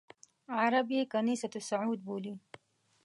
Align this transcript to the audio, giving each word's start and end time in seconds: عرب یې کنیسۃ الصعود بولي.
عرب 0.59 0.87
یې 0.97 1.03
کنیسۃ 1.13 1.53
الصعود 1.59 1.99
بولي. 2.07 2.33